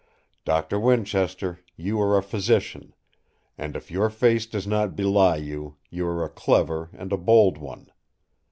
[0.45, 2.95] Doctor Winchester, you are a physician;
[3.55, 7.59] and, if your face does not belie you, you are a clever and a bold
[7.59, 7.91] one.